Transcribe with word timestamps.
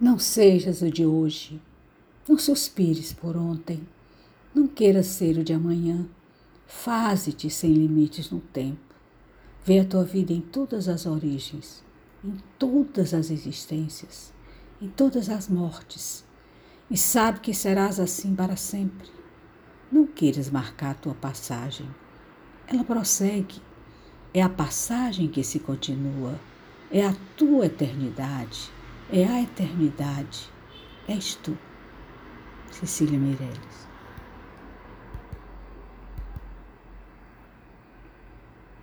Não 0.00 0.18
sejas 0.18 0.80
o 0.80 0.90
de 0.90 1.04
hoje. 1.04 1.60
Não 2.26 2.38
suspires 2.38 3.12
por 3.12 3.36
ontem. 3.36 3.86
Não 4.54 4.66
queiras 4.66 5.04
ser 5.04 5.36
o 5.36 5.44
de 5.44 5.52
amanhã. 5.52 6.06
Faze-te 6.66 7.50
sem 7.50 7.74
limites 7.74 8.30
no 8.30 8.40
tempo. 8.40 8.94
Vê 9.62 9.80
a 9.80 9.84
tua 9.84 10.02
vida 10.02 10.32
em 10.32 10.40
todas 10.40 10.88
as 10.88 11.04
origens, 11.04 11.84
em 12.24 12.34
todas 12.58 13.12
as 13.12 13.30
existências, 13.30 14.32
em 14.80 14.88
todas 14.88 15.28
as 15.28 15.48
mortes, 15.48 16.24
e 16.90 16.96
sabe 16.96 17.40
que 17.40 17.52
serás 17.52 18.00
assim 18.00 18.34
para 18.34 18.56
sempre. 18.56 19.10
Não 19.92 20.06
queiras 20.06 20.48
marcar 20.48 20.92
a 20.92 20.94
tua 20.94 21.14
passagem. 21.14 21.86
Ela 22.66 22.84
prossegue. 22.84 23.60
É 24.32 24.40
a 24.40 24.48
passagem 24.48 25.28
que 25.28 25.44
se 25.44 25.58
continua. 25.58 26.40
É 26.90 27.06
a 27.06 27.14
tua 27.36 27.66
eternidade 27.66 28.79
é 29.12 29.24
a 29.26 29.42
eternidade. 29.42 30.48
És 31.08 31.34
tu, 31.34 31.56
Cecília 32.70 33.18
Meirelles. 33.18 33.88